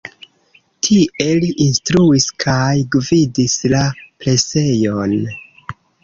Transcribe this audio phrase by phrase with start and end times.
[0.85, 3.83] Tie li instruis kaj gvidis la
[4.23, 5.13] presejon.